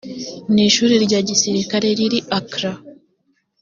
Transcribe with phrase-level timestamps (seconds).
[0.53, 2.71] ni ishuri rya gisirikare riri accra